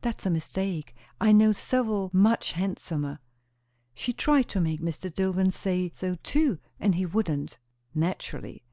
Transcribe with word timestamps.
"That's 0.00 0.24
a 0.24 0.30
mistake. 0.30 0.94
I 1.20 1.32
know 1.32 1.52
several 1.52 2.08
much 2.14 2.52
handsomer." 2.52 3.18
"She 3.94 4.14
tried 4.14 4.48
to 4.48 4.60
make 4.62 4.80
Mr. 4.80 5.14
Dillwyn 5.14 5.50
say 5.52 5.90
so 5.94 6.14
too; 6.22 6.60
and 6.80 6.94
he 6.94 7.04
wouldn't." 7.04 7.58
"Naturally." 7.94 8.64